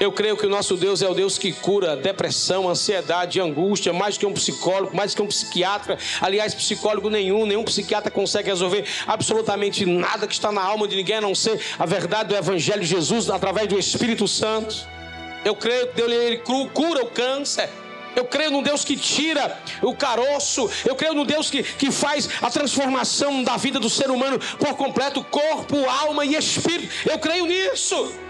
[0.00, 4.16] eu creio que o nosso Deus é o Deus que cura depressão, ansiedade, angústia, mais
[4.16, 5.98] que um psicólogo, mais que um psiquiatra.
[6.22, 11.16] Aliás, psicólogo nenhum, nenhum psiquiatra consegue resolver absolutamente nada que está na alma de ninguém,
[11.16, 14.74] a não ser a verdade do Evangelho de Jesus através do Espírito Santo.
[15.44, 17.68] Eu creio que Deus ele cura o câncer.
[18.16, 20.68] Eu creio num Deus que tira o caroço.
[20.86, 24.74] Eu creio num Deus que, que faz a transformação da vida do ser humano por
[24.76, 26.90] completo corpo, alma e espírito.
[27.06, 28.29] Eu creio nisso.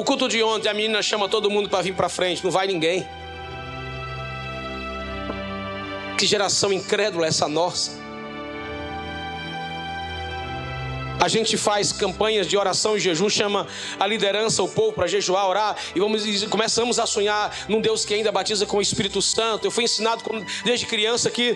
[0.00, 2.66] O culto de ontem, a menina chama todo mundo para vir para frente, não vai
[2.66, 3.06] ninguém.
[6.16, 7.99] Que geração incrédula é essa nossa.
[11.20, 13.66] A gente faz campanhas de oração e jejum, chama
[13.98, 18.06] a liderança, o povo para jejuar, orar, e vamos e começamos a sonhar num Deus
[18.06, 19.66] que ainda batiza com o Espírito Santo.
[19.66, 20.22] Eu fui ensinado
[20.64, 21.54] desde criança que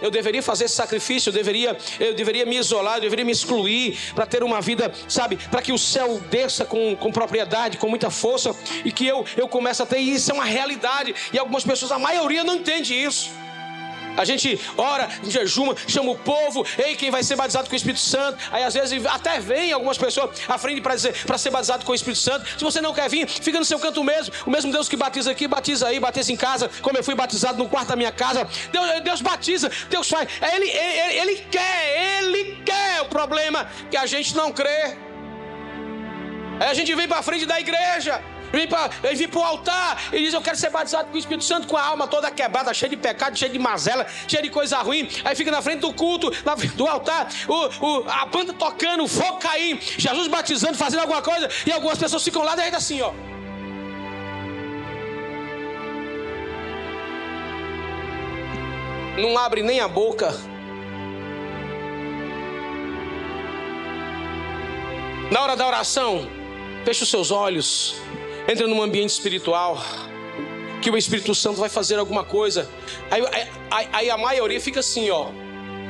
[0.00, 4.24] eu deveria fazer sacrifício, eu deveria, eu deveria me isolar, eu deveria me excluir para
[4.24, 8.56] ter uma vida, sabe, para que o céu desça com, com propriedade, com muita força,
[8.82, 11.14] e que eu, eu comece a ter isso, é uma realidade.
[11.34, 13.41] E algumas pessoas, a maioria não entende isso.
[14.22, 18.00] A gente ora, jejuma, chama o povo, ei, quem vai ser batizado com o Espírito
[18.00, 18.38] Santo?
[18.52, 21.90] Aí às vezes até vem algumas pessoas à frente para dizer para ser batizado com
[21.90, 22.46] o Espírito Santo.
[22.56, 24.32] Se você não quer vir, fica no seu canto mesmo.
[24.46, 27.58] O mesmo Deus que batiza aqui, batiza aí, batiza em casa, como eu fui batizado
[27.58, 28.46] no quarto da minha casa.
[28.70, 30.28] Deus, Deus batiza, Deus faz.
[30.40, 33.02] É ele, ele, ele quer, ele quer.
[33.02, 34.96] O problema é que a gente não crê.
[36.60, 40.34] Aí a gente vem para frente da igreja vem para para o altar e diz:
[40.34, 42.96] Eu quero ser batizado com o Espírito Santo, com a alma toda quebrada, cheia de
[42.96, 45.08] pecado, cheia de mazela, cheia de coisa ruim.
[45.24, 49.04] Aí fica na frente do culto, na frente do altar, o, o, a banda tocando,
[49.04, 53.00] o fogo caindo, Jesus batizando, fazendo alguma coisa, e algumas pessoas ficam lá dentro assim,
[53.00, 53.12] ó.
[59.18, 60.34] Não abre nem a boca.
[65.30, 66.28] Na hora da oração,
[66.84, 67.94] feche os seus olhos.
[68.48, 69.78] Entra num ambiente espiritual
[70.80, 72.68] que o Espírito Santo vai fazer alguma coisa.
[73.10, 73.22] Aí,
[73.70, 75.28] aí, aí, a maioria fica assim, ó.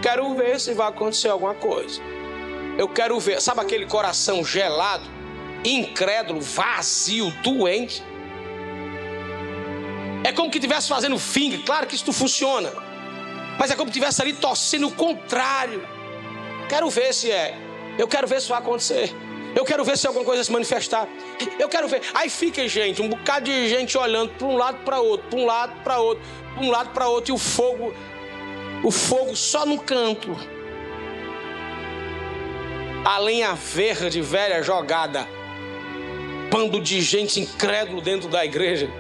[0.03, 2.01] Quero ver se vai acontecer alguma coisa.
[2.77, 5.05] Eu quero ver, sabe aquele coração gelado,
[5.65, 8.03] incrédulo, vazio, doente?
[10.25, 11.62] É como que estivesse fazendo finger.
[11.65, 12.71] Claro que isso funciona.
[13.59, 15.87] Mas é como que estivesse ali torcendo o contrário.
[16.69, 17.57] Quero ver se é.
[17.98, 19.15] Eu quero ver se vai acontecer.
[19.55, 21.07] Eu quero ver se alguma coisa se manifestar.
[21.59, 22.03] Eu quero ver.
[22.15, 25.47] Aí fica, gente, um bocado de gente olhando para um lado para outro, para um
[25.47, 26.25] lado para outro,
[26.55, 27.95] para um lado para outro, e o fogo,
[28.83, 30.37] o fogo só no canto.
[33.05, 35.29] A lenha verde velha jogada.
[36.51, 38.90] Bando de gente incrédulo dentro da igreja.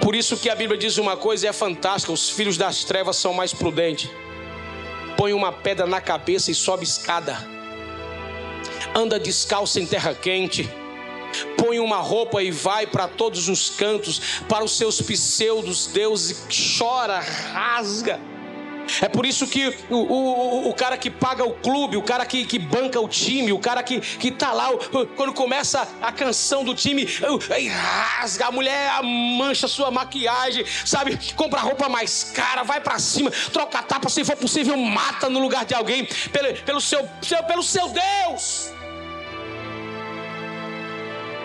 [0.00, 3.16] Por isso que a Bíblia diz uma coisa e é fantástica: os filhos das trevas
[3.16, 4.10] são mais prudentes.
[5.16, 7.53] Põe uma pedra na cabeça e sobe escada.
[8.94, 10.68] Anda descalço em terra quente
[11.56, 16.46] põe uma roupa e vai para todos os cantos, para os seus pseudos deuses,
[16.78, 18.20] chora, rasga.
[19.00, 22.44] É por isso que o, o, o cara que paga o clube, o cara que,
[22.44, 24.68] que banca o time, o cara que, que tá lá,
[25.16, 27.08] quando começa a canção do time,
[27.70, 31.18] rasga, a mulher mancha sua maquiagem, sabe?
[31.34, 35.64] Compra roupa mais cara, vai para cima, troca tapa, se for possível, mata no lugar
[35.64, 37.08] de alguém, pelo, pelo, seu,
[37.48, 38.74] pelo seu Deus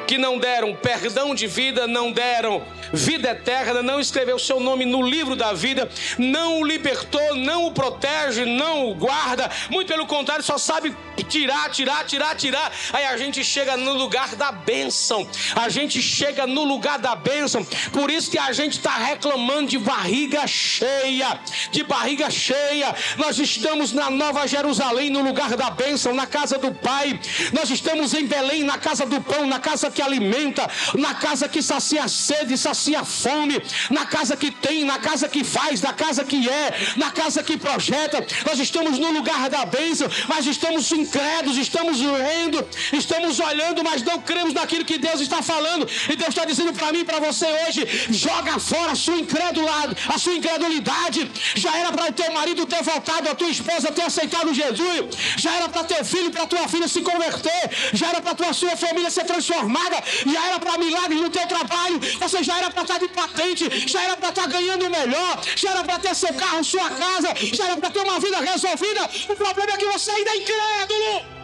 [0.10, 5.04] que não deram perdão de vida, não deram vida eterna, não escreveu seu nome no
[5.04, 5.88] livro da vida,
[6.18, 10.98] não o libertou, não o protege, não o guarda, muito pelo contrário, só sabe
[11.28, 12.72] tirar, tirar, tirar, tirar.
[12.92, 17.64] Aí a gente chega no lugar da bênção, a gente chega no lugar da bênção,
[17.92, 21.40] por isso que a gente está reclamando de barriga cheia,
[21.72, 22.96] de barriga cheia.
[23.16, 27.20] Nós estamos na Nova Jerusalém, no lugar da bênção, na casa do Pai,
[27.54, 31.62] nós estamos em Belém, na casa do pão, na casa que alimenta, na casa que
[31.62, 35.92] sacia a sede, sacia a fome, na casa que tem, na casa que faz, na
[35.92, 38.26] casa que é, na casa que projeta.
[38.48, 44.22] Nós estamos no lugar da bênção, mas estamos incrédulos, estamos vendo, estamos olhando, mas não
[44.22, 45.86] cremos naquilo que Deus está falando.
[46.10, 47.82] E Deus está dizendo para mim, para você hoje:
[48.26, 51.30] joga fora a sua incredulidade, a sua incredulidade.
[51.56, 55.52] Já era para o teu marido ter voltado, a tua esposa ter aceitado Jesus, já
[55.58, 59.12] era para teu filho, para tua filha se converter, já era para tua sua família
[59.12, 59.89] ser transformada
[60.26, 64.04] já era para milagres no teu trabalho, você já era para estar de patente, já
[64.04, 67.78] era para estar ganhando melhor, já era para ter seu carro, sua casa, já era
[67.78, 69.10] para ter uma vida resolvida.
[69.30, 71.40] O problema é que você ainda é incrédulo.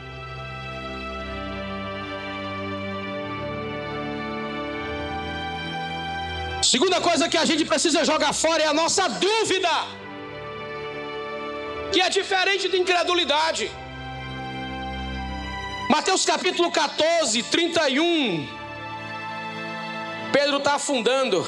[6.63, 9.69] Segunda coisa que a gente precisa jogar fora é a nossa dúvida,
[11.91, 13.71] que é diferente de incredulidade.
[15.87, 18.47] Mateus capítulo 14, 31.
[20.33, 21.47] Pedro está afundando.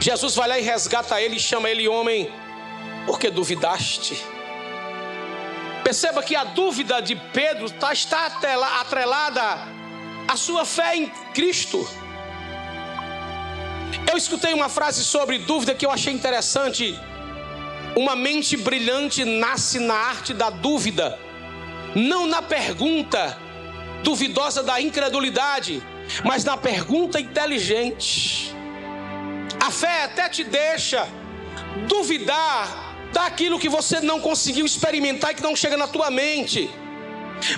[0.00, 2.28] Jesus vai lá e resgata ele e chama ele homem,
[3.06, 4.20] porque duvidaste.
[5.84, 8.26] Perceba que a dúvida de Pedro tá, está
[8.80, 9.40] atrelada
[10.26, 11.88] à sua fé em Cristo.
[14.10, 16.98] Eu escutei uma frase sobre dúvida que eu achei interessante.
[17.96, 21.27] Uma mente brilhante nasce na arte da dúvida
[21.94, 23.38] não na pergunta
[24.02, 25.82] duvidosa da incredulidade,
[26.24, 28.54] mas na pergunta inteligente.
[29.60, 31.08] A fé até te deixa
[31.88, 36.70] duvidar daquilo que você não conseguiu experimentar e que não chega na tua mente.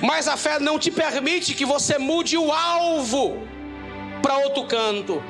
[0.02, 3.46] Mas a fé não te permite que você mude o alvo
[4.22, 5.22] para outro canto.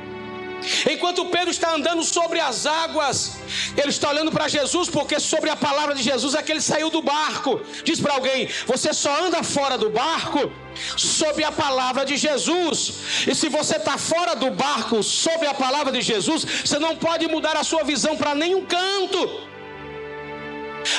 [0.91, 3.39] Enquanto Pedro está andando sobre as águas,
[3.77, 6.91] ele está olhando para Jesus, porque sobre a palavra de Jesus é que ele saiu
[6.91, 7.61] do barco.
[7.85, 10.53] Diz para alguém: você só anda fora do barco
[10.97, 13.27] sob a palavra de Jesus.
[13.27, 17.27] E se você está fora do barco sob a palavra de Jesus, você não pode
[17.29, 19.50] mudar a sua visão para nenhum canto.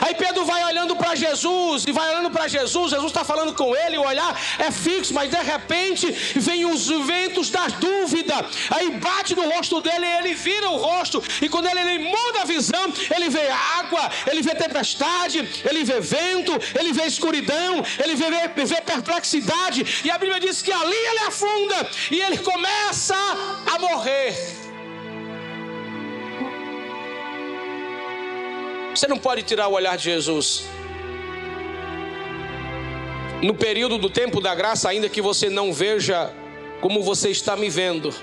[0.02, 2.92] Aí Pedro vai olhando para Jesus e vai olhando para Jesus.
[2.92, 7.50] Jesus está falando com ele, o olhar é fixo, mas de repente vem os ventos
[7.50, 8.46] da dúvida.
[8.70, 11.24] Aí bate no rosto dele e ele vira o rosto.
[11.42, 16.00] E quando ele, ele muda a visão, ele vê água, ele vê tempestade, ele vê
[16.00, 20.02] vento, ele vê escuridão, ele vê, vê, vê perplexidade.
[20.04, 23.16] E a Bíblia diz que ali ele afunda e ele começa
[23.74, 24.61] a morrer.
[28.96, 30.66] Você não pode tirar o olhar de Jesus.
[33.42, 36.32] No período do tempo da graça, ainda que você não veja
[36.82, 38.14] como você está me vendo,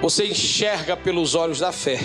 [0.00, 1.98] você enxerga pelos olhos da fé.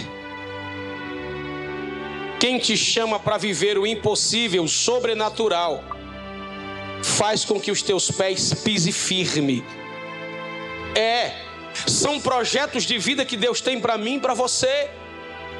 [2.39, 5.83] Quem te chama para viver o impossível, sobrenatural,
[7.03, 9.63] faz com que os teus pés pisem firme.
[10.95, 11.31] É,
[11.87, 14.89] são projetos de vida que Deus tem para mim para você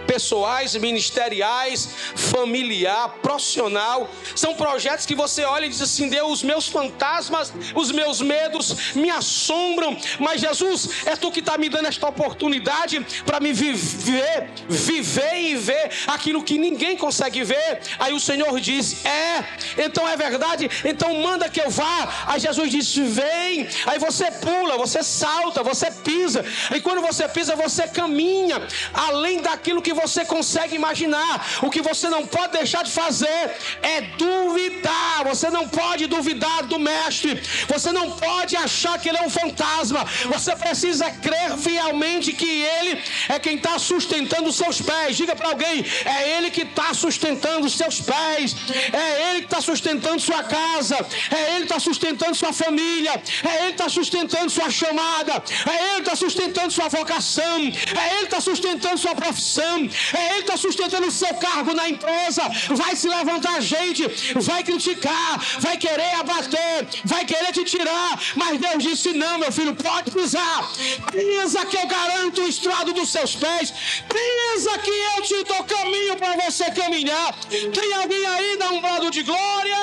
[0.06, 4.10] pessoais, ministeriais, familiar, profissional.
[4.36, 8.94] São projetos que você olha e diz assim: Deus, os meus fantasmas, os meus medos
[8.96, 14.50] me assombram, mas Jesus, é tu que está me dando esta oportunidade para me viver,
[14.68, 17.82] viver e ver aquilo que ninguém consegue ver.
[18.00, 19.44] Aí o Senhor diz: É,
[19.78, 22.26] então é verdade, então manda que eu vá.
[22.28, 23.68] Aí Jesus diz: Vem.
[23.86, 26.44] Aí você pula, você salta, você pisa.
[26.76, 31.60] E quando você pisa, você caminha além daquilo que que você consegue imaginar.
[31.62, 33.42] O que você não pode deixar de fazer
[33.82, 35.24] é duvidar.
[35.26, 37.42] Você não pode duvidar do mestre.
[37.68, 40.04] Você não pode achar que ele é um fantasma.
[40.34, 45.16] Você precisa crer fielmente que ele é quem está sustentando os seus pés.
[45.16, 48.56] Diga para alguém: é ele que está sustentando os seus pés.
[48.92, 50.98] É ele que está sustentando sua casa.
[51.32, 53.22] É ele que está sustentando sua família.
[53.44, 55.44] É ele que está sustentando sua chamada.
[55.70, 57.60] É ele que está sustentando sua vocação.
[58.02, 59.83] É ele que está sustentando sua profissão.
[60.14, 62.44] É ele que está sustentando o seu cargo na empresa.
[62.70, 68.20] Vai se levantar gente, vai criticar, vai querer abater, vai querer te tirar.
[68.36, 70.70] Mas Deus disse: não, meu filho, pode pisar.
[71.12, 73.74] Pisa que eu garanto o estrado dos seus pés.
[74.14, 77.34] Pisa que eu te dou caminho para você caminhar.
[77.50, 79.78] Tem alguém aí dá um brado de glória?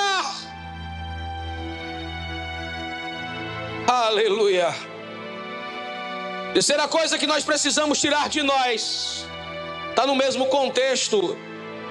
[3.87, 4.73] Aleluia.
[6.53, 9.25] Terceira coisa que nós precisamos tirar de nós,
[10.01, 11.37] está no mesmo contexto,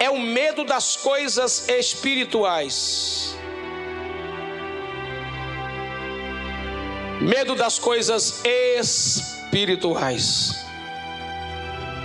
[0.01, 3.37] é o medo das coisas espirituais.
[7.21, 8.43] Medo das coisas
[8.83, 10.57] espirituais.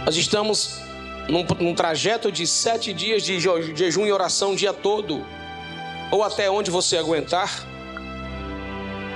[0.06, 0.80] Nós estamos
[1.28, 5.26] num, num trajeto de sete dias de jejum e oração o dia todo,
[6.12, 7.66] ou até onde você aguentar.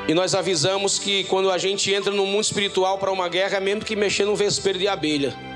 [0.08, 3.60] E nós avisamos que quando a gente entra no mundo espiritual para uma guerra, é
[3.60, 5.49] mesmo que mexer no vespeiro de abelha.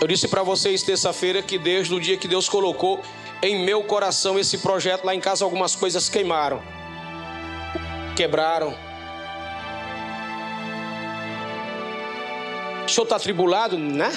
[0.00, 3.00] Eu disse para vocês terça-feira que desde o dia que Deus colocou
[3.40, 6.62] em meu coração esse projeto lá em casa, algumas coisas queimaram,
[8.16, 8.74] quebraram.
[12.84, 14.10] O senhor está atribulado, né?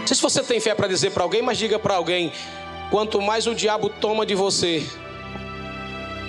[0.00, 2.32] Não sei se você tem fé para dizer para alguém, mas diga para alguém:
[2.90, 4.86] Quanto mais o diabo toma de você,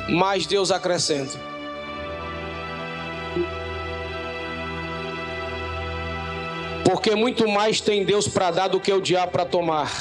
[0.10, 1.49] mais Deus acrescenta.
[6.90, 9.92] Porque muito mais tem Deus para dar do que o diabo para tomar.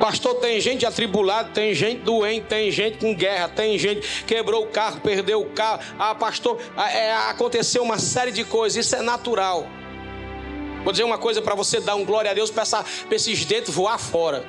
[0.00, 4.64] Pastor, tem gente atribulada, tem gente doente, tem gente com guerra, tem gente que quebrou
[4.64, 5.82] o carro, perdeu o carro.
[5.98, 9.66] Ah, pastor, ah, é, aconteceu uma série de coisas, isso é natural.
[10.82, 12.64] Vou dizer uma coisa para você dar um glória a Deus para
[13.10, 14.42] esses dentes voar fora.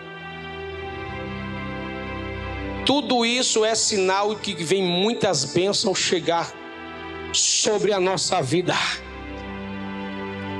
[2.85, 6.62] Tudo isso é sinal que vem muitas bênçãos chegar
[7.33, 8.75] sobre a nossa vida.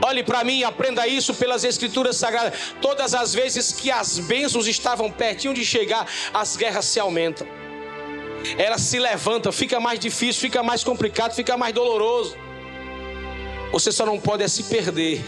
[0.05, 2.75] Olhe para mim e aprenda isso pelas Escrituras Sagradas.
[2.81, 7.47] Todas as vezes que as bênçãos estavam pertinho de chegar, as guerras se aumentam.
[8.57, 12.35] Elas se levantam, fica mais difícil, fica mais complicado, fica mais doloroso.
[13.71, 15.23] Você só não pode é se perder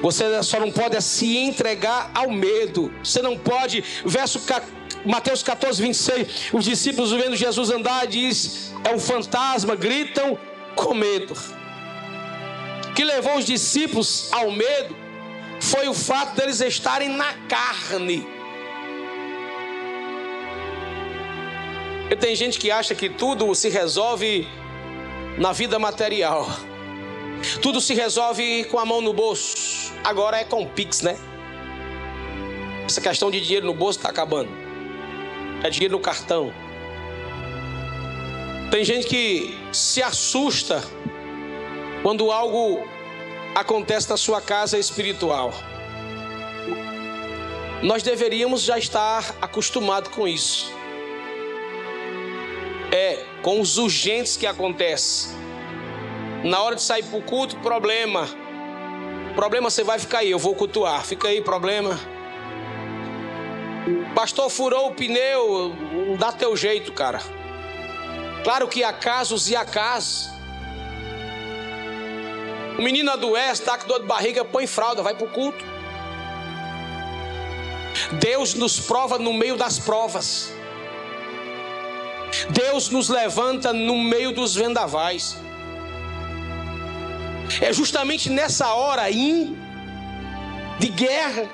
[0.00, 2.92] você só não pode se entregar ao medo.
[3.02, 4.40] Você não pode, verso
[5.06, 10.36] Mateus 14, 26, os discípulos vendo Jesus andar diz, é um fantasma, gritam
[10.74, 11.32] com medo.
[12.90, 14.96] O que levou os discípulos ao medo
[15.60, 18.26] foi o fato deles estarem na carne.
[22.10, 24.48] E tem gente que acha que tudo se resolve
[25.38, 26.48] na vida material.
[27.62, 29.92] Tudo se resolve com a mão no bolso.
[30.02, 31.16] Agora é com Pix, né?
[32.86, 34.65] Essa questão de dinheiro no bolso está acabando.
[35.62, 36.52] É dinheiro no cartão.
[38.70, 40.82] Tem gente que se assusta
[42.02, 42.86] quando algo
[43.54, 45.52] acontece na sua casa espiritual.
[47.82, 50.72] Nós deveríamos já estar acostumados com isso.
[52.92, 55.30] É, com os urgentes que acontecem.
[56.44, 58.28] Na hora de sair para o culto, problema.
[59.34, 61.04] Problema você vai ficar aí, eu vou cultuar.
[61.04, 61.98] Fica aí, problema.
[64.16, 65.76] Pastor furou o pneu,
[66.18, 67.20] dá teu jeito, cara.
[68.42, 70.30] Claro que há casos e há casos.
[72.78, 75.62] O menino adoece, está com dor de barriga, põe fralda, vai para o culto.
[78.12, 80.50] Deus nos prova no meio das provas.
[82.48, 85.36] Deus nos levanta no meio dos vendavais.
[87.60, 91.50] É justamente nessa hora de guerra,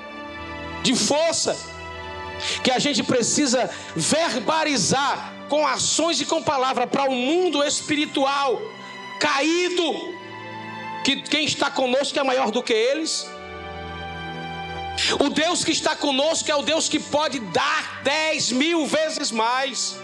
[0.81, 1.72] de força,
[2.63, 8.61] que a gente precisa verbalizar com ações e com palavra para o mundo espiritual
[9.19, 10.13] caído,
[11.03, 13.27] que quem está conosco é maior do que eles.
[15.19, 19.95] O Deus que está conosco é o Deus que pode dar dez mil vezes mais.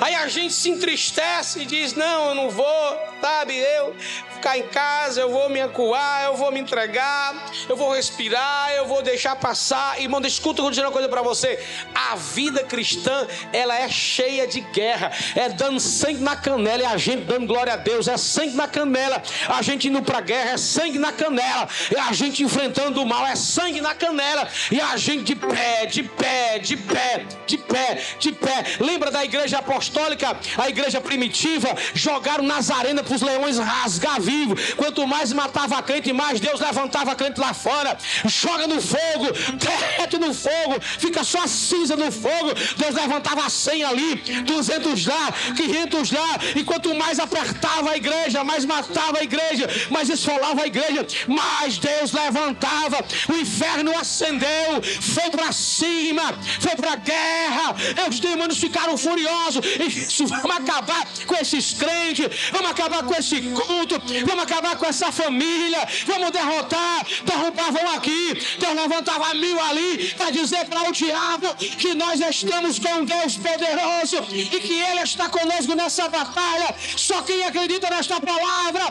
[0.00, 3.56] Aí a gente se entristece e diz: Não, eu não vou, sabe?
[3.56, 3.94] Eu
[4.34, 7.34] ficar em casa, eu vou me acuar, eu vou me entregar,
[7.66, 9.98] eu vou respirar, eu vou deixar passar.
[9.98, 11.58] Irmão, escuta, eu vou dizer uma coisa para você.
[11.94, 16.98] A vida cristã, ela é cheia de guerra, é dando sangue na canela e a
[16.98, 19.22] gente dando glória a Deus, é sangue na canela.
[19.48, 21.66] A gente indo para guerra, é sangue na canela.
[21.96, 24.46] É a gente enfrentando o mal, é sangue na canela.
[24.70, 28.64] E a gente de pé, de pé, de pé, de pé, de pé.
[28.80, 31.74] Lembra da igreja apostólica, a igreja primitiva?
[31.94, 34.54] Jogaram Nazarena para os leões rasgar vivo.
[34.76, 37.96] Quanto mais matava crente, mais Deus levantava crente lá fora.
[38.26, 42.52] Joga no fogo, derrete no fogo, fica só cinza no fogo.
[42.76, 46.38] Deus levantava 100 ali, 200 lá, 500 lá.
[46.56, 51.78] E quanto mais apertava a igreja, mais matava a igreja, mais esfolava a igreja, mais
[51.78, 53.04] Deus levantava.
[53.28, 57.74] O inferno acendeu, foi para cima, foi para guerra.
[58.08, 59.64] Os demônios ficaram furiosos.
[59.64, 65.10] E vamos acabar com esses crentes, vamos acabar com esse culto, vamos acabar com essa
[65.10, 67.06] família, vamos derrotar.
[67.24, 73.04] Derrubavam aqui, Deus levantava mil ali para dizer para o diabo que nós estamos com
[73.04, 76.74] Deus poderoso e que Ele está conosco nessa batalha.
[76.96, 78.84] Só quem acredita nesta palavra,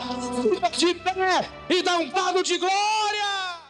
[0.76, 3.63] de pé e dá um pago de glória.